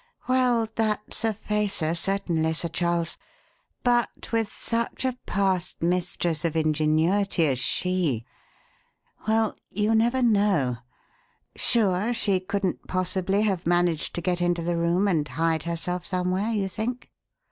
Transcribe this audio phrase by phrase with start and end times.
[0.27, 3.19] "Well, that's a facer, certainly, Sir Charles;
[3.83, 8.25] but with such a past mistress of ingenuity as she
[9.27, 10.77] well, you never know.
[11.55, 16.49] Sure she couldn't possibly have managed to get into the room and hide herself somewhere,
[16.49, 17.11] you think?"